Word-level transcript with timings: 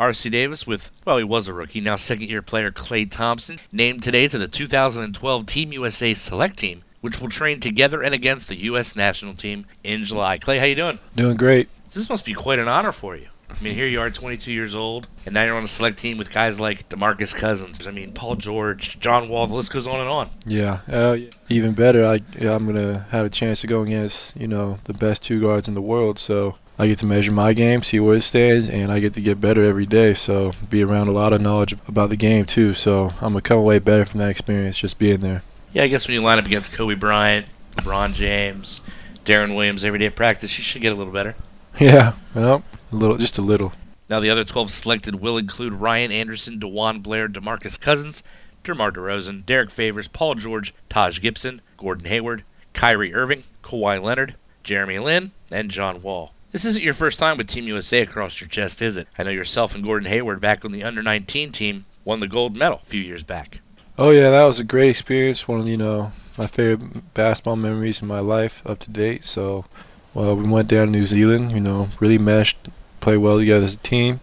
R.C. 0.00 0.30
Davis 0.30 0.66
with, 0.66 0.90
well, 1.04 1.18
he 1.18 1.24
was 1.24 1.46
a 1.46 1.52
rookie, 1.52 1.82
now 1.82 1.94
second 1.94 2.30
year 2.30 2.40
player 2.40 2.72
Klay 2.72 3.08
Thompson, 3.08 3.60
named 3.70 4.02
today 4.02 4.26
to 4.28 4.38
the 4.38 4.48
2012 4.48 5.44
Team 5.44 5.74
USA 5.74 6.14
Select 6.14 6.56
Team, 6.56 6.82
which 7.02 7.20
will 7.20 7.28
train 7.28 7.60
together 7.60 8.02
and 8.02 8.14
against 8.14 8.48
the 8.48 8.56
U.S. 8.62 8.96
national 8.96 9.34
team 9.34 9.66
in 9.84 10.04
July. 10.04 10.38
Klay, 10.38 10.58
how 10.58 10.64
you 10.64 10.74
doing? 10.74 10.98
Doing 11.14 11.36
great. 11.36 11.68
This 11.92 12.08
must 12.08 12.24
be 12.24 12.32
quite 12.32 12.58
an 12.58 12.66
honor 12.66 12.92
for 12.92 13.14
you. 13.14 13.28
I 13.50 13.62
mean, 13.62 13.74
here 13.74 13.86
you 13.86 14.00
are, 14.00 14.08
22 14.08 14.50
years 14.50 14.74
old, 14.74 15.06
and 15.26 15.34
now 15.34 15.44
you're 15.44 15.56
on 15.56 15.64
a 15.64 15.68
select 15.68 15.98
team 15.98 16.16
with 16.16 16.32
guys 16.32 16.58
like 16.58 16.88
DeMarcus 16.88 17.34
Cousins. 17.34 17.86
I 17.86 17.90
mean, 17.90 18.12
Paul 18.12 18.36
George, 18.36 18.98
John 19.00 19.28
Wall. 19.28 19.46
The 19.48 19.54
list 19.54 19.70
goes 19.70 19.86
on 19.86 20.00
and 20.00 20.08
on. 20.08 20.30
Yeah, 20.46 20.78
uh, 20.90 21.18
even 21.50 21.74
better. 21.74 22.06
I 22.06 22.20
yeah, 22.38 22.54
I'm 22.54 22.64
gonna 22.64 23.06
have 23.10 23.26
a 23.26 23.30
chance 23.30 23.60
to 23.60 23.66
go 23.66 23.82
against 23.82 24.34
you 24.36 24.48
know 24.48 24.78
the 24.84 24.94
best 24.94 25.22
two 25.22 25.40
guards 25.42 25.68
in 25.68 25.74
the 25.74 25.82
world. 25.82 26.18
So 26.18 26.56
I 26.80 26.86
get 26.86 26.98
to 27.00 27.06
measure 27.06 27.30
my 27.30 27.52
game, 27.52 27.82
see 27.82 28.00
where 28.00 28.16
it 28.16 28.22
stands, 28.22 28.70
and 28.70 28.90
I 28.90 29.00
get 29.00 29.12
to 29.12 29.20
get 29.20 29.38
better 29.38 29.62
every 29.62 29.84
day. 29.84 30.14
So 30.14 30.52
be 30.70 30.82
around 30.82 31.08
a 31.08 31.12
lot 31.12 31.34
of 31.34 31.42
knowledge 31.42 31.74
about 31.86 32.08
the 32.08 32.16
game 32.16 32.46
too. 32.46 32.72
So 32.72 33.10
I'm 33.20 33.34
gonna 33.34 33.42
come 33.42 33.58
away 33.58 33.78
better 33.80 34.06
from 34.06 34.20
that 34.20 34.30
experience 34.30 34.78
just 34.78 34.98
being 34.98 35.20
there. 35.20 35.42
Yeah, 35.74 35.82
I 35.82 35.88
guess 35.88 36.08
when 36.08 36.14
you 36.14 36.22
line 36.22 36.38
up 36.38 36.46
against 36.46 36.72
Kobe 36.72 36.94
Bryant, 36.94 37.46
LeBron 37.76 38.14
James, 38.14 38.80
Deron 39.26 39.54
Williams 39.54 39.84
every 39.84 39.98
day 39.98 40.06
at 40.06 40.16
practice, 40.16 40.56
you 40.56 40.64
should 40.64 40.80
get 40.80 40.92
a 40.92 40.96
little 40.96 41.12
better. 41.12 41.36
Yeah, 41.78 42.14
well, 42.34 42.64
a 42.92 42.96
little, 42.96 43.16
just 43.16 43.38
a 43.38 43.42
little. 43.42 43.72
Now, 44.08 44.18
the 44.18 44.28
other 44.28 44.42
12 44.42 44.70
selected 44.70 45.14
will 45.14 45.38
include 45.38 45.74
Ryan 45.74 46.10
Anderson, 46.10 46.58
DeJuan 46.58 47.00
Blair, 47.00 47.28
DeMarcus 47.28 47.80
Cousins, 47.80 48.24
DeMar 48.64 48.90
DeRozan, 48.90 49.46
Derrick 49.46 49.70
Favors, 49.70 50.08
Paul 50.08 50.34
George, 50.34 50.74
Taj 50.88 51.20
Gibson, 51.20 51.62
Gordon 51.76 52.06
Hayward, 52.06 52.42
Kyrie 52.74 53.14
Irving, 53.14 53.44
Kawhi 53.62 54.02
Leonard, 54.02 54.34
Jeremy 54.64 54.98
Lin, 54.98 55.30
and 55.52 55.70
John 55.70 56.02
Wall. 56.02 56.32
This 56.52 56.64
isn't 56.64 56.82
your 56.82 56.94
first 56.94 57.20
time 57.20 57.36
with 57.36 57.46
Team 57.46 57.68
USA 57.68 58.00
across 58.00 58.40
your 58.40 58.48
chest, 58.48 58.82
is 58.82 58.96
it? 58.96 59.06
I 59.16 59.22
know 59.22 59.30
yourself 59.30 59.76
and 59.76 59.84
Gordon 59.84 60.08
Hayward 60.08 60.40
back 60.40 60.64
on 60.64 60.72
the 60.72 60.82
under 60.82 61.00
19 61.00 61.52
team 61.52 61.84
won 62.04 62.18
the 62.18 62.26
gold 62.26 62.56
medal 62.56 62.80
a 62.82 62.86
few 62.86 63.00
years 63.00 63.22
back. 63.22 63.60
Oh 63.96 64.10
yeah, 64.10 64.30
that 64.30 64.44
was 64.44 64.58
a 64.58 64.64
great 64.64 64.90
experience. 64.90 65.46
One 65.46 65.60
of 65.60 65.68
you 65.68 65.76
know 65.76 66.10
my 66.36 66.48
favorite 66.48 67.14
basketball 67.14 67.54
memories 67.54 68.02
in 68.02 68.08
my 68.08 68.18
life 68.18 68.66
up 68.66 68.80
to 68.80 68.90
date. 68.90 69.24
So, 69.24 69.64
well, 70.12 70.34
we 70.34 70.48
went 70.48 70.66
down 70.66 70.86
to 70.86 70.92
New 70.92 71.06
Zealand. 71.06 71.52
You 71.52 71.60
know, 71.60 71.90
really 72.00 72.18
meshed, 72.18 72.56
played 72.98 73.18
well 73.18 73.38
together 73.38 73.64
as 73.64 73.74
a 73.74 73.78
team, 73.78 74.18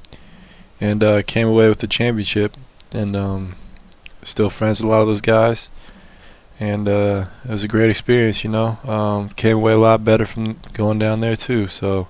and 0.82 1.02
uh, 1.02 1.22
came 1.22 1.48
away 1.48 1.70
with 1.70 1.80
the 1.80 1.88
championship. 1.88 2.58
And 2.92 3.16
um, 3.16 3.56
still 4.24 4.50
friends 4.50 4.82
with 4.82 4.88
a 4.88 4.92
lot 4.92 5.02
of 5.02 5.08
those 5.08 5.22
guys. 5.22 5.70
And 6.60 6.90
uh, 6.90 7.28
it 7.46 7.52
was 7.52 7.64
a 7.64 7.68
great 7.68 7.90
experience, 7.90 8.44
you 8.44 8.50
know. 8.50 8.80
Um, 8.84 9.30
came 9.30 9.58
away 9.58 9.74
a 9.74 9.78
lot 9.78 10.04
better 10.04 10.26
from 10.26 10.60
going 10.74 11.00
down 11.00 11.20
there 11.22 11.36
too. 11.36 11.68
So 11.68 12.08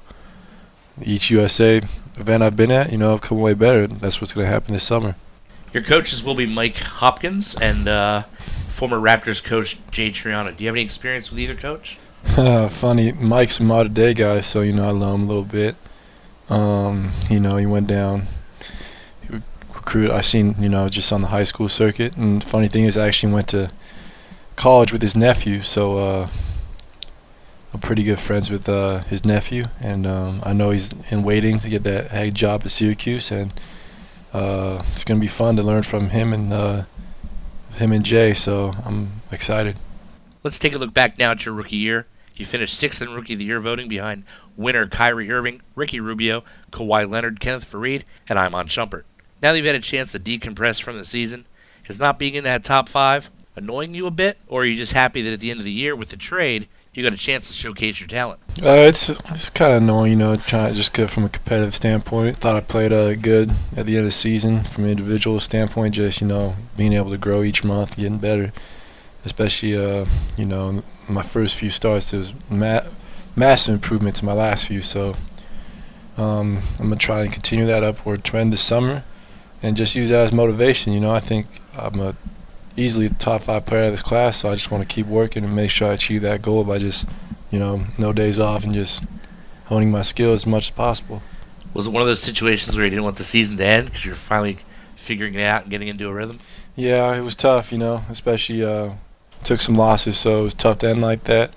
each 1.03 1.29
USA 1.29 1.77
event 2.17 2.43
I've 2.43 2.55
been 2.55 2.71
at, 2.71 2.91
you 2.91 2.97
know, 2.97 3.13
I've 3.13 3.21
come 3.21 3.37
away 3.37 3.53
better. 3.53 3.87
That's 3.87 4.19
what's 4.21 4.33
going 4.33 4.45
to 4.45 4.51
happen 4.51 4.73
this 4.73 4.83
summer. 4.83 5.15
Your 5.73 5.83
coaches 5.83 6.23
will 6.23 6.35
be 6.35 6.45
Mike 6.45 6.77
Hopkins 6.77 7.55
and 7.55 7.87
uh, 7.87 8.23
former 8.69 8.97
Raptors 8.97 9.43
coach 9.43 9.77
Jay 9.91 10.09
Triano. 10.11 10.55
Do 10.55 10.63
you 10.63 10.69
have 10.69 10.75
any 10.75 10.83
experience 10.83 11.29
with 11.29 11.39
either 11.39 11.55
coach? 11.55 11.97
Funny, 12.69 13.11
Mike's 13.11 13.59
a 13.59 13.63
modern 13.63 13.93
day 13.93 14.13
guy, 14.13 14.41
so 14.41 14.61
you 14.61 14.73
know 14.73 14.87
I 14.87 14.91
love 14.91 15.15
him 15.15 15.23
a 15.23 15.27
little 15.27 15.43
bit. 15.43 15.75
Um, 16.49 17.11
you 17.29 17.39
know, 17.39 17.57
he 17.57 17.65
went 17.65 17.87
down. 17.87 18.27
He 19.21 19.39
recruit. 19.73 20.11
I 20.11 20.21
seen 20.21 20.55
you 20.59 20.69
know 20.69 20.89
just 20.89 21.11
on 21.11 21.21
the 21.21 21.27
high 21.27 21.43
school 21.43 21.69
circuit. 21.69 22.15
And 22.15 22.43
funny 22.43 22.67
thing 22.67 22.85
is, 22.85 22.97
I 22.97 23.07
actually 23.07 23.33
went 23.33 23.47
to 23.49 23.71
college 24.55 24.91
with 24.91 25.01
his 25.01 25.15
nephew, 25.15 25.61
so 25.61 25.97
uh, 25.97 26.29
I'm 27.73 27.81
pretty 27.81 28.03
good 28.03 28.19
friends 28.19 28.49
with 28.49 28.69
uh, 28.69 28.99
his 28.99 29.25
nephew, 29.25 29.65
and 29.81 30.07
um, 30.07 30.41
I 30.43 30.53
know 30.53 30.71
he's 30.71 30.93
in 31.11 31.23
waiting 31.23 31.59
to 31.59 31.69
get 31.69 31.83
that 31.83 32.11
head 32.11 32.33
job 32.33 32.61
at 32.63 32.71
Syracuse, 32.71 33.31
and 33.31 33.53
uh, 34.33 34.83
it's 34.93 35.03
gonna 35.03 35.19
be 35.19 35.27
fun 35.27 35.57
to 35.57 35.63
learn 35.63 35.83
from 35.83 36.09
him 36.09 36.31
and 36.31 36.53
uh, 36.53 36.83
him 37.75 37.91
and 37.91 38.05
Jay. 38.05 38.33
So 38.33 38.73
I'm 38.85 39.21
excited. 39.31 39.75
Let's 40.43 40.59
take 40.59 40.73
a 40.73 40.77
look 40.77 40.93
back 40.93 41.19
now 41.19 41.31
at 41.31 41.45
your 41.45 41.53
rookie 41.53 41.75
year. 41.75 42.07
You 42.35 42.45
finished 42.45 42.77
sixth 42.77 43.01
in 43.01 43.13
Rookie 43.13 43.33
of 43.33 43.39
the 43.39 43.45
Year 43.45 43.59
voting 43.59 43.87
behind 43.87 44.23
winner 44.55 44.87
Kyrie 44.87 45.31
Irving, 45.31 45.61
Ricky 45.75 45.99
Rubio, 45.99 46.43
Kawhi 46.71 47.09
Leonard, 47.09 47.39
Kenneth 47.39 47.69
Faried, 47.69 48.03
and 48.29 48.37
Iman 48.37 48.67
Shumpert. 48.67 49.03
Now 49.41 49.51
that 49.51 49.57
you've 49.57 49.65
had 49.65 49.75
a 49.75 49.79
chance 49.79 50.11
to 50.11 50.19
decompress 50.19 50.81
from 50.81 50.97
the 50.97 51.05
season, 51.05 51.45
is 51.87 51.99
not 51.99 52.19
being 52.19 52.35
in 52.35 52.43
that 52.43 52.63
top 52.63 52.89
five 52.89 53.29
annoying 53.55 53.95
you 53.95 54.05
a 54.05 54.11
bit, 54.11 54.37
or 54.47 54.61
are 54.61 54.65
you 54.65 54.75
just 54.75 54.93
happy 54.93 55.21
that 55.23 55.33
at 55.33 55.39
the 55.39 55.49
end 55.49 55.59
of 55.59 55.65
the 55.65 55.71
year 55.71 55.95
with 55.95 56.09
the 56.09 56.17
trade, 56.17 56.67
you 56.97 57.03
got 57.03 57.13
a 57.13 57.17
chance 57.17 57.49
to 57.49 57.53
showcase 57.53 57.99
your 57.99 58.07
talent? 58.07 58.39
Uh, 58.61 58.87
it's 58.89 59.09
it's 59.09 59.51
kind 59.51 59.71
of 59.71 59.83
annoying, 59.83 60.13
you 60.13 60.17
know, 60.17 60.35
trying 60.35 60.69
to 60.71 60.75
just 60.75 60.93
get 60.93 61.11
from 61.11 61.25
a 61.25 61.29
competitive 61.29 61.75
standpoint. 61.75 62.37
Thought 62.37 62.55
I 62.55 62.61
played 62.61 62.91
uh, 62.91 63.13
good 63.13 63.51
at 63.75 63.85
the 63.85 63.97
end 63.97 63.99
of 63.99 64.05
the 64.05 64.11
season 64.11 64.63
from 64.63 64.85
an 64.85 64.89
individual 64.89 65.39
standpoint, 65.39 65.93
just, 65.93 66.21
you 66.21 66.27
know, 66.27 66.55
being 66.75 66.93
able 66.93 67.11
to 67.11 67.17
grow 67.17 67.43
each 67.43 67.63
month, 67.63 67.97
getting 67.97 68.17
better. 68.17 68.51
Especially, 69.23 69.77
uh, 69.77 70.05
you 70.37 70.45
know, 70.45 70.83
my 71.07 71.21
first 71.21 71.55
few 71.55 71.69
starts, 71.69 72.13
was 72.13 72.33
ma- 72.49 72.81
massive 73.35 73.75
improvement 73.75 74.15
to 74.15 74.25
my 74.25 74.33
last 74.33 74.67
few. 74.67 74.81
So 74.81 75.15
um, 76.17 76.61
I'm 76.79 76.87
going 76.87 76.97
to 76.97 77.05
try 77.05 77.21
and 77.21 77.31
continue 77.31 77.67
that 77.67 77.83
upward 77.83 78.23
trend 78.23 78.51
this 78.51 78.61
summer 78.61 79.03
and 79.61 79.77
just 79.77 79.95
use 79.95 80.09
that 80.09 80.25
as 80.25 80.33
motivation. 80.33 80.93
You 80.93 81.01
know, 81.01 81.11
I 81.11 81.19
think 81.19 81.45
I'm 81.77 81.99
a 81.99 82.15
easily 82.77 83.07
the 83.07 83.15
top 83.15 83.41
five 83.41 83.65
player 83.65 83.85
of 83.85 83.91
this 83.91 84.03
class, 84.03 84.37
so 84.37 84.51
I 84.51 84.53
just 84.53 84.71
want 84.71 84.87
to 84.87 84.95
keep 84.95 85.07
working 85.07 85.43
and 85.43 85.55
make 85.55 85.71
sure 85.71 85.89
I 85.89 85.93
achieve 85.93 86.21
that 86.21 86.41
goal 86.41 86.63
by 86.63 86.77
just, 86.77 87.07
you 87.51 87.59
know, 87.59 87.85
no 87.97 88.13
days 88.13 88.39
off 88.39 88.63
and 88.63 88.73
just 88.73 89.03
honing 89.65 89.91
my 89.91 90.03
skill 90.03 90.31
as 90.31 90.45
much 90.45 90.67
as 90.67 90.71
possible. 90.71 91.21
Was 91.73 91.87
it 91.87 91.89
one 91.89 92.01
of 92.01 92.07
those 92.07 92.21
situations 92.21 92.75
where 92.75 92.85
you 92.85 92.91
didn't 92.91 93.03
want 93.03 93.17
the 93.17 93.23
season 93.23 93.57
to 93.57 93.65
end 93.65 93.87
because 93.87 94.05
you're 94.05 94.15
finally 94.15 94.59
figuring 94.95 95.33
it 95.33 95.41
out 95.41 95.63
and 95.63 95.71
getting 95.71 95.87
into 95.87 96.07
a 96.07 96.13
rhythm? 96.13 96.39
Yeah, 96.75 97.15
it 97.15 97.21
was 97.21 97.35
tough, 97.35 97.71
you 97.71 97.77
know, 97.77 98.03
especially 98.09 98.63
uh, 98.63 98.91
took 99.43 99.59
some 99.59 99.75
losses, 99.75 100.17
so 100.17 100.41
it 100.41 100.43
was 100.43 100.53
tough 100.53 100.77
to 100.79 100.89
end 100.89 101.01
like 101.01 101.23
that. 101.23 101.53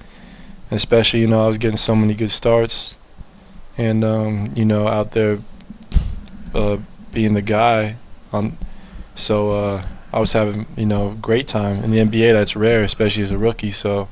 And 0.70 0.76
especially, 0.76 1.20
you 1.20 1.26
know, 1.26 1.44
I 1.44 1.48
was 1.48 1.58
getting 1.58 1.76
so 1.76 1.94
many 1.94 2.14
good 2.14 2.30
starts, 2.30 2.96
and 3.76 4.04
um, 4.04 4.52
you 4.56 4.64
know, 4.64 4.88
out 4.88 5.12
there 5.12 5.38
uh, 6.54 6.78
being 7.12 7.34
the 7.34 7.42
guy. 7.42 7.96
On, 8.32 8.56
so 9.14 9.50
uh, 9.50 9.82
I 10.12 10.18
was 10.18 10.32
having, 10.32 10.66
you 10.76 10.86
know, 10.86 11.16
great 11.20 11.46
time 11.46 11.84
in 11.84 11.90
the 11.90 11.98
NBA. 11.98 12.32
That's 12.32 12.56
rare, 12.56 12.82
especially 12.82 13.22
as 13.22 13.30
a 13.30 13.38
rookie. 13.38 13.70
So 13.70 14.08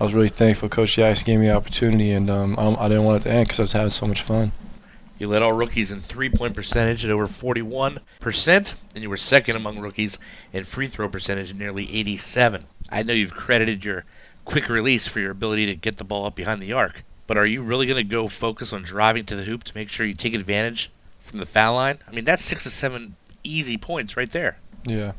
I 0.00 0.04
was 0.04 0.14
really 0.14 0.28
thankful 0.28 0.68
Coach 0.68 0.96
Jackson 0.96 1.26
gave 1.26 1.40
me 1.40 1.46
the 1.46 1.54
opportunity, 1.54 2.10
and 2.10 2.30
um, 2.30 2.56
I 2.58 2.88
didn't 2.88 3.04
want 3.04 3.22
it 3.22 3.28
to 3.28 3.34
end 3.34 3.46
because 3.46 3.60
I 3.60 3.62
was 3.62 3.72
having 3.72 3.90
so 3.90 4.06
much 4.06 4.22
fun. 4.22 4.52
You 5.18 5.26
led 5.26 5.42
all 5.42 5.56
rookies 5.56 5.90
in 5.90 6.00
three 6.00 6.30
point 6.30 6.54
percentage 6.54 7.04
at 7.04 7.10
over 7.10 7.26
41%, 7.26 8.74
and 8.94 9.02
you 9.02 9.10
were 9.10 9.16
second 9.16 9.56
among 9.56 9.80
rookies 9.80 10.18
in 10.52 10.64
free 10.64 10.86
throw 10.86 11.08
percentage 11.08 11.50
at 11.50 11.56
nearly 11.56 11.92
87. 11.92 12.64
I 12.90 13.02
know 13.02 13.14
you've 13.14 13.34
credited 13.34 13.84
your 13.84 14.04
quick 14.44 14.68
release 14.68 15.08
for 15.08 15.18
your 15.18 15.32
ability 15.32 15.66
to 15.66 15.74
get 15.74 15.96
the 15.96 16.04
ball 16.04 16.26
up 16.26 16.36
behind 16.36 16.62
the 16.62 16.72
arc, 16.72 17.02
but 17.26 17.36
are 17.36 17.46
you 17.46 17.62
really 17.62 17.86
going 17.86 17.96
to 17.96 18.04
go 18.04 18.28
focus 18.28 18.72
on 18.72 18.82
driving 18.82 19.24
to 19.26 19.34
the 19.34 19.42
hoop 19.42 19.64
to 19.64 19.74
make 19.74 19.88
sure 19.88 20.06
you 20.06 20.14
take 20.14 20.34
advantage 20.34 20.90
from 21.18 21.40
the 21.40 21.46
foul 21.46 21.74
line? 21.74 21.98
I 22.06 22.12
mean, 22.12 22.24
that's 22.24 22.44
six 22.44 22.62
to 22.62 22.70
seven 22.70 23.16
easy 23.42 23.76
points 23.76 24.16
right 24.16 24.30
there. 24.30 24.58
Yeah. 24.88 25.12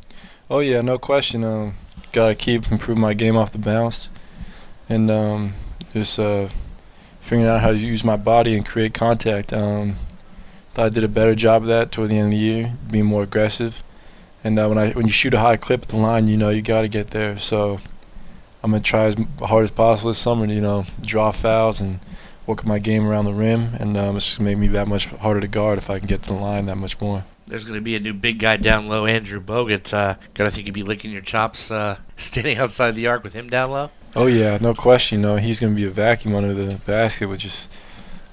Oh, 0.50 0.60
yeah, 0.60 0.82
no 0.82 0.98
question. 0.98 1.44
Um, 1.44 1.76
Got 2.12 2.30
to 2.30 2.36
keep 2.36 2.72
improving 2.72 3.02
my 3.02 3.14
game 3.14 3.38
off 3.38 3.52
the 3.52 3.60
bounce 3.60 4.10
and 4.90 5.12
um, 5.12 5.54
just 5.94 6.18
uh, 6.18 6.50
figuring 7.22 7.48
out 7.48 7.62
how 7.62 7.72
to 7.72 7.78
use 7.78 8.04
my 8.04 8.18
body 8.18 8.56
and 8.56 8.66
create 8.66 8.96
contact. 8.96 9.54
Um, 9.54 9.96
thought 10.74 10.88
I 10.88 10.90
did 10.90 11.04
a 11.04 11.08
better 11.08 11.36
job 11.36 11.62
of 11.62 11.68
that 11.68 11.92
toward 11.92 12.10
the 12.10 12.18
end 12.18 12.34
of 12.34 12.40
the 12.40 12.44
year, 12.44 12.74
being 12.90 13.06
more 13.06 13.24
aggressive. 13.24 13.84
And 14.44 14.58
uh, 14.58 14.68
when 14.68 14.78
I 14.80 14.92
when 14.92 15.06
you 15.06 15.14
shoot 15.14 15.34
a 15.36 15.40
high 15.40 15.58
clip 15.58 15.84
at 15.84 15.90
the 15.90 15.98
line, 15.98 16.28
you 16.28 16.38
know 16.38 16.50
you 16.50 16.64
got 16.64 16.82
to 16.82 16.88
get 16.88 17.12
there. 17.12 17.38
So 17.38 17.80
I'm 18.64 18.72
gonna 18.72 18.82
try 18.82 19.06
as 19.06 19.16
hard 19.40 19.66
as 19.66 19.72
possible 19.72 20.10
this 20.10 20.18
summer 20.18 20.48
to 20.48 20.54
you 20.54 20.62
know 20.62 20.86
draw 21.02 21.32
fouls 21.32 21.80
and 21.80 22.00
work 22.48 22.66
my 22.66 22.80
game 22.80 23.06
around 23.06 23.26
the 23.26 23.34
rim, 23.34 23.76
and 23.80 23.96
um, 23.98 24.18
it's 24.18 24.38
gonna 24.38 24.50
make 24.50 24.58
me 24.58 24.68
that 24.68 24.88
much 24.88 25.06
harder 25.08 25.42
to 25.42 25.48
guard 25.48 25.78
if 25.78 25.90
I 25.90 26.00
can 26.00 26.08
get 26.08 26.24
to 26.24 26.30
the 26.30 26.40
line 26.40 26.66
that 26.66 26.78
much 26.78 27.00
more. 27.00 27.26
There's 27.50 27.64
going 27.64 27.80
to 27.80 27.82
be 27.82 27.96
a 27.96 28.00
new 28.00 28.14
big 28.14 28.38
guy 28.38 28.58
down 28.58 28.88
low, 28.88 29.08
Andrew 29.08 29.42
Bogut. 29.42 29.92
Uh, 29.92 30.16
gotta 30.36 30.52
think 30.52 30.68
you'd 30.68 30.74
be 30.74 30.84
licking 30.84 31.10
your 31.10 31.24
chops 31.24 31.72
uh, 31.72 31.98
standing 32.18 32.60
outside 32.60 32.92
the 32.92 33.08
arc 33.08 33.24
with 33.24 33.34
him 33.34 33.50
down 33.50 33.72
low. 33.72 33.90
Oh 34.16 34.28
yeah, 34.28 34.60
no 34.62 34.76
question. 34.76 35.22
Know 35.22 35.38
he's 35.38 35.60
going 35.60 35.74
to 35.74 35.76
be 35.76 35.88
a 35.88 35.90
vacuum 35.90 36.36
under 36.36 36.54
the 36.54 36.76
basket 36.76 37.28
with 37.28 37.40
just 37.40 37.68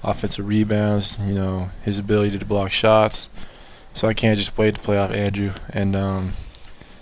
offensive 0.03 0.47
rebounds. 0.47 1.17
You 1.19 1.33
know 1.33 1.69
his 1.83 1.97
ability 1.97 2.37
to 2.37 2.45
block 2.45 2.71
shots. 2.71 3.31
So 3.95 4.07
I 4.07 4.13
can't 4.13 4.37
just 4.37 4.55
wait 4.55 4.75
to 4.75 4.81
play 4.81 4.99
off 4.99 5.09
Andrew, 5.09 5.53
and 5.71 5.95
um, 5.95 6.33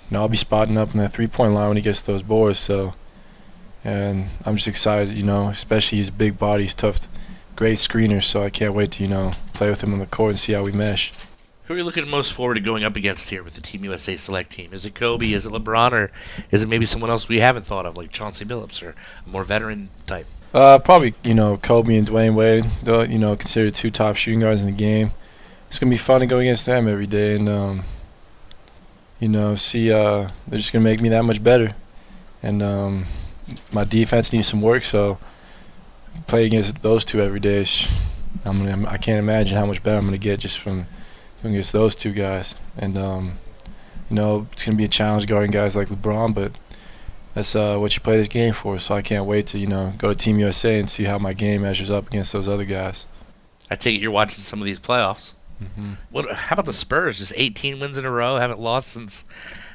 you 0.09 0.15
know 0.15 0.21
I'll 0.21 0.29
be 0.29 0.37
spotting 0.37 0.77
up 0.77 0.93
in 0.93 0.99
that 0.99 1.11
three-point 1.11 1.53
line 1.53 1.67
when 1.67 1.77
he 1.77 1.83
gets 1.83 1.99
those 1.99 2.21
boards. 2.21 2.59
So, 2.59 2.93
and 3.83 4.27
I'm 4.45 4.55
just 4.55 4.69
excited. 4.69 5.15
You 5.15 5.23
know, 5.23 5.49
especially 5.49 5.97
his 5.97 6.11
big 6.11 6.39
body, 6.39 6.63
he's 6.63 6.73
tough, 6.73 7.09
great 7.57 7.77
screener. 7.77 8.23
So 8.23 8.41
I 8.41 8.49
can't 8.49 8.73
wait 8.73 8.93
to 8.93 9.03
you 9.03 9.09
know 9.09 9.33
play 9.53 9.69
with 9.69 9.83
him 9.83 9.91
on 9.91 9.99
the 9.99 10.05
court 10.05 10.29
and 10.29 10.39
see 10.39 10.53
how 10.53 10.63
we 10.63 10.71
mesh. 10.71 11.11
Who 11.65 11.73
are 11.73 11.77
you 11.77 11.83
looking 11.83 12.07
most 12.07 12.31
forward 12.31 12.55
to 12.55 12.59
going 12.59 12.83
up 12.83 12.95
against 12.95 13.29
here 13.29 13.41
with 13.43 13.55
the 13.55 13.61
Team 13.61 13.83
USA 13.85 14.15
Select 14.15 14.51
team? 14.51 14.71
Is 14.71 14.85
it 14.85 14.93
Kobe? 14.93 15.31
Is 15.31 15.47
it 15.47 15.51
LeBron? 15.51 15.93
Or 15.93 16.11
is 16.51 16.61
it 16.61 16.69
maybe 16.69 16.85
someone 16.85 17.09
else 17.09 17.27
we 17.27 17.39
haven't 17.39 17.65
thought 17.65 17.87
of, 17.87 17.97
like 17.97 18.11
Chauncey 18.11 18.45
Billups 18.45 18.83
or 18.83 18.93
a 19.25 19.29
more 19.29 19.43
veteran 19.43 19.89
type? 20.05 20.27
Uh, 20.53 20.77
probably 20.77 21.15
you 21.23 21.33
know 21.33 21.57
Kobe 21.57 21.97
and 21.97 22.07
Dwyane 22.07 22.35
Wade. 22.35 22.65
Though 22.83 23.01
you 23.01 23.17
know 23.17 23.35
considered 23.35 23.73
two 23.73 23.89
top 23.89 24.15
shooting 24.15 24.41
guards 24.41 24.61
in 24.61 24.67
the 24.67 24.73
game. 24.73 25.11
it's 25.67 25.79
gonna 25.79 25.89
be 25.89 25.97
fun 25.97 26.19
to 26.19 26.27
go 26.27 26.37
against 26.37 26.67
them 26.67 26.87
every 26.87 27.07
day, 27.07 27.35
and 27.35 27.49
um, 27.49 27.83
you 29.19 29.27
know, 29.27 29.55
see, 29.55 29.91
uh, 29.91 30.29
they're 30.47 30.59
just 30.59 30.71
gonna 30.71 30.83
make 30.83 31.01
me 31.01 31.09
that 31.09 31.23
much 31.23 31.43
better, 31.43 31.75
and 32.43 32.61
um, 32.61 33.05
my 33.73 33.83
defense 33.83 34.31
needs 34.31 34.47
some 34.47 34.61
work, 34.61 34.83
so 34.83 35.17
playing 36.27 36.47
against 36.47 36.81
those 36.83 37.03
two 37.03 37.21
every 37.21 37.39
day, 37.39 37.65
I'm 38.45 38.85
I 38.85 38.97
can't 38.97 39.19
imagine 39.19 39.57
how 39.57 39.65
much 39.65 39.81
better 39.81 39.97
I'm 39.97 40.05
gonna 40.05 40.19
get 40.19 40.41
just 40.41 40.59
from 40.59 40.75
going 40.75 40.87
against 41.51 41.73
those 41.73 41.95
two 41.95 42.11
guys, 42.11 42.55
and 42.77 42.97
um, 42.97 43.33
you 44.09 44.15
know, 44.15 44.47
it's 44.51 44.65
gonna 44.65 44.77
be 44.77 44.85
a 44.85 44.89
challenge 44.89 45.27
guarding 45.27 45.51
guys 45.51 45.75
like 45.75 45.87
LeBron, 45.87 46.33
but 46.33 46.51
that's 47.33 47.55
uh, 47.55 47.77
what 47.77 47.95
you 47.95 48.01
play 48.01 48.17
this 48.17 48.27
game 48.27 48.53
for. 48.53 48.79
So 48.79 48.95
I 48.95 49.01
can't 49.01 49.25
wait 49.25 49.47
to 49.47 49.59
you 49.59 49.67
know 49.67 49.93
go 49.97 50.09
to 50.09 50.15
Team 50.15 50.39
USA 50.39 50.79
and 50.79 50.89
see 50.89 51.03
how 51.03 51.19
my 51.19 51.33
game 51.33 51.61
measures 51.63 51.91
up 51.91 52.07
against 52.07 52.33
those 52.33 52.47
other 52.47 52.65
guys. 52.65 53.07
I 53.69 53.75
take 53.75 53.95
it 53.95 54.01
you're 54.01 54.11
watching 54.11 54.43
some 54.43 54.59
of 54.59 54.65
these 54.65 54.79
playoffs. 54.79 55.33
Mm-hmm. 55.61 55.93
What? 56.11 56.31
How 56.31 56.53
about 56.53 56.65
the 56.65 56.73
Spurs? 56.73 57.17
Just 57.17 57.33
18 57.35 57.79
wins 57.79 57.97
in 57.97 58.05
a 58.05 58.11
row, 58.11 58.37
haven't 58.37 58.59
lost 58.59 58.89
since 58.89 59.23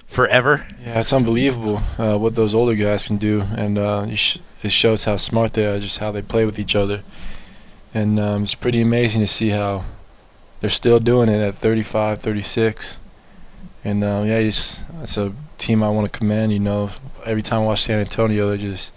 forever. 0.06 0.66
Yeah, 0.82 1.00
it's 1.00 1.12
unbelievable 1.12 1.80
uh, 1.98 2.18
what 2.18 2.34
those 2.34 2.54
older 2.54 2.74
guys 2.74 3.06
can 3.06 3.16
do, 3.16 3.42
and 3.56 3.78
uh, 3.78 4.06
it, 4.08 4.18
sh- 4.18 4.38
it 4.62 4.72
shows 4.72 5.04
how 5.04 5.16
smart 5.16 5.54
they 5.54 5.66
are, 5.66 5.78
just 5.78 5.98
how 5.98 6.10
they 6.10 6.22
play 6.22 6.44
with 6.44 6.58
each 6.58 6.76
other, 6.76 7.02
and 7.94 8.20
um, 8.20 8.42
it's 8.42 8.54
pretty 8.54 8.80
amazing 8.80 9.20
to 9.22 9.26
see 9.26 9.50
how 9.50 9.84
they're 10.60 10.70
still 10.70 11.00
doing 11.00 11.28
it 11.28 11.40
at 11.40 11.54
35, 11.54 12.18
36, 12.18 12.98
and 13.84 14.04
uh, 14.04 14.22
yeah, 14.24 14.38
it's, 14.38 14.80
it's 15.02 15.16
a 15.16 15.32
team 15.58 15.82
I 15.82 15.88
want 15.88 16.12
to 16.12 16.18
commend. 16.18 16.52
You 16.52 16.58
know, 16.58 16.90
every 17.24 17.42
time 17.42 17.62
I 17.62 17.64
watch 17.64 17.80
San 17.82 18.00
Antonio, 18.00 18.48
they're 18.48 18.56
just 18.56 18.92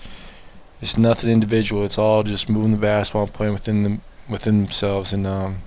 it's 0.82 0.98
nothing 0.98 1.30
individual. 1.30 1.86
It's 1.86 1.98
all 1.98 2.24
just 2.24 2.50
moving 2.50 2.72
the 2.72 2.78
basketball, 2.78 3.24
and 3.24 3.34
playing 3.34 3.54
within 3.54 3.84
them 3.84 4.02
within 4.30 4.64
themselves, 4.64 5.14
and 5.14 5.26
um, 5.26 5.62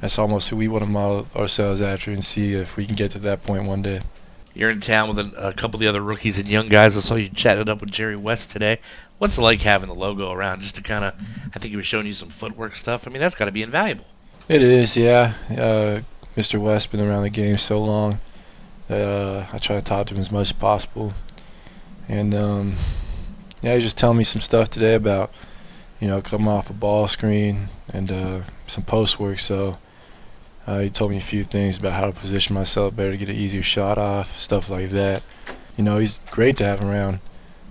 that's 0.00 0.18
almost 0.18 0.48
who 0.48 0.56
we 0.56 0.68
want 0.68 0.84
to 0.84 0.90
model 0.90 1.26
ourselves 1.36 1.82
after 1.82 2.10
and 2.10 2.24
see 2.24 2.54
if 2.54 2.76
we 2.76 2.86
can 2.86 2.94
get 2.94 3.10
to 3.12 3.18
that 3.20 3.42
point 3.42 3.64
one 3.64 3.82
day. 3.82 4.00
You're 4.54 4.70
in 4.70 4.80
town 4.80 5.14
with 5.14 5.18
a, 5.18 5.48
a 5.48 5.52
couple 5.52 5.76
of 5.76 5.80
the 5.80 5.86
other 5.86 6.00
rookies 6.00 6.38
and 6.38 6.48
young 6.48 6.68
guys. 6.68 6.96
I 6.96 7.00
saw 7.00 7.14
you 7.14 7.28
chatted 7.28 7.68
up 7.68 7.80
with 7.80 7.90
Jerry 7.90 8.16
West 8.16 8.50
today. 8.50 8.80
What's 9.18 9.38
it 9.38 9.42
like 9.42 9.60
having 9.60 9.88
the 9.88 9.94
logo 9.94 10.32
around 10.32 10.62
just 10.62 10.74
to 10.74 10.82
kind 10.82 11.04
of, 11.04 11.14
I 11.54 11.58
think 11.58 11.70
he 11.70 11.76
was 11.76 11.86
showing 11.86 12.06
you 12.06 12.12
some 12.12 12.30
footwork 12.30 12.74
stuff. 12.74 13.06
I 13.06 13.10
mean, 13.10 13.20
that's 13.20 13.34
got 13.34 13.44
to 13.44 13.52
be 13.52 13.62
invaluable. 13.62 14.06
It 14.50 14.62
is, 14.62 14.96
yeah. 14.96 15.34
Uh, 15.48 16.00
Mr. 16.36 16.60
West 16.60 16.90
been 16.90 16.98
around 16.98 17.22
the 17.22 17.30
game 17.30 17.56
so 17.56 17.80
long. 17.80 18.18
Uh, 18.90 19.46
I 19.52 19.58
try 19.58 19.76
to 19.76 19.80
talk 19.80 20.08
to 20.08 20.14
him 20.14 20.20
as 20.20 20.32
much 20.32 20.48
as 20.48 20.52
possible, 20.52 21.12
and 22.08 22.34
um, 22.34 22.74
yeah, 23.62 23.76
he 23.76 23.80
just 23.80 23.96
telling 23.96 24.18
me 24.18 24.24
some 24.24 24.40
stuff 24.40 24.68
today 24.68 24.94
about, 24.94 25.32
you 26.00 26.08
know, 26.08 26.20
coming 26.20 26.48
off 26.48 26.68
a 26.68 26.72
ball 26.72 27.06
screen 27.06 27.68
and 27.94 28.10
uh, 28.10 28.40
some 28.66 28.82
post 28.82 29.20
work. 29.20 29.38
So 29.38 29.78
uh, 30.66 30.80
he 30.80 30.90
told 30.90 31.12
me 31.12 31.18
a 31.18 31.20
few 31.20 31.44
things 31.44 31.78
about 31.78 31.92
how 31.92 32.06
to 32.06 32.12
position 32.12 32.52
myself 32.52 32.96
better 32.96 33.12
to 33.12 33.16
get 33.16 33.28
an 33.28 33.36
easier 33.36 33.62
shot 33.62 33.98
off, 33.98 34.36
stuff 34.36 34.68
like 34.68 34.88
that. 34.88 35.22
You 35.76 35.84
know, 35.84 35.98
he's 35.98 36.24
great 36.28 36.56
to 36.56 36.64
have 36.64 36.82
around. 36.82 37.20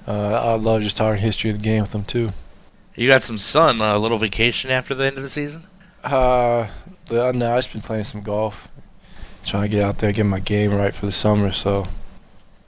Uh, 0.07 0.31
I 0.31 0.53
love 0.53 0.81
just 0.83 0.95
talking 0.95 1.21
history 1.21 1.49
of 1.49 1.57
the 1.57 1.61
game 1.61 1.81
with 1.81 1.93
him 1.93 2.05
too. 2.05 2.31
You 2.95 3.09
got 3.09 3.23
some 3.23 3.37
sun, 3.37 3.81
a 3.81 3.97
little 3.97 4.17
vacation 4.17 4.71
after 4.71 4.95
the 4.95 5.03
end 5.03 5.17
of 5.17 5.23
the 5.23 5.29
season? 5.29 5.67
Uh, 6.03 6.67
the, 7.07 7.31
no, 7.31 7.51
I've 7.51 7.57
just 7.59 7.73
been 7.73 7.81
playing 7.81 8.05
some 8.05 8.21
golf, 8.21 8.67
trying 9.43 9.63
to 9.63 9.69
get 9.69 9.83
out 9.83 9.97
there, 9.99 10.11
get 10.11 10.25
my 10.25 10.39
game 10.39 10.73
right 10.73 10.93
for 10.93 11.05
the 11.05 11.11
summer. 11.11 11.51
So, 11.51 11.87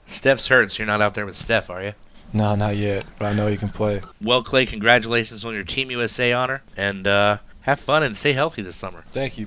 Steph's 0.06 0.48
hurt, 0.48 0.72
so 0.72 0.82
you're 0.82 0.86
not 0.86 1.00
out 1.00 1.14
there 1.14 1.26
with 1.26 1.36
Steph, 1.36 1.70
are 1.70 1.82
you? 1.82 1.92
no, 2.34 2.54
not 2.54 2.76
yet, 2.76 3.04
but 3.18 3.26
I 3.26 3.34
know 3.34 3.46
he 3.46 3.56
can 3.56 3.68
play. 3.68 4.00
Well, 4.20 4.42
Klay, 4.42 4.66
congratulations 4.66 5.44
on 5.44 5.54
your 5.54 5.64
Team 5.64 5.90
USA 5.90 6.32
honor, 6.32 6.62
and 6.76 7.06
uh, 7.06 7.38
have 7.62 7.78
fun 7.78 8.02
and 8.02 8.16
stay 8.16 8.32
healthy 8.32 8.62
this 8.62 8.76
summer. 8.76 9.04
Thank 9.12 9.36
you. 9.38 9.46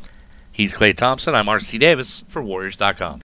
He's 0.52 0.74
Klay 0.74 0.96
Thompson. 0.96 1.36
I'm 1.36 1.50
R.C. 1.50 1.78
Davis 1.78 2.24
for 2.28 2.42
Warriors.com. 2.42 3.14